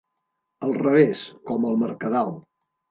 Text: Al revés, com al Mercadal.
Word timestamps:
Al 0.69 0.73
revés, 0.79 1.23
com 1.51 1.71
al 1.71 1.81
Mercadal. 1.87 2.37